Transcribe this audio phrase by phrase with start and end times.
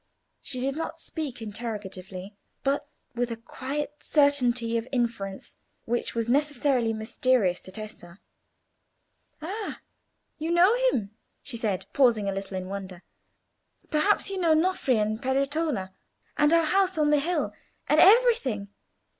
[0.41, 6.91] She did not speak interrogatively, but with a quiet certainty of inference which was necessarily
[6.91, 8.19] mysterious to Tessa.
[9.43, 9.81] "Ah!
[10.39, 11.11] you know him!"
[11.43, 13.03] she said, pausing a little in wonder.
[13.91, 15.91] "Perhaps you know Nofri and Peretola,
[16.35, 17.53] and our house on the hill,
[17.87, 18.69] and everything.